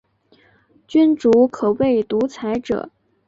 [0.87, 2.89] 君主可为独裁者。